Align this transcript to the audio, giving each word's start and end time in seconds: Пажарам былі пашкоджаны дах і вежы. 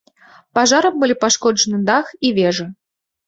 Пажарам 0.57 0.95
былі 1.03 1.15
пашкоджаны 1.25 1.79
дах 1.91 2.05
і 2.27 2.33
вежы. 2.39 2.67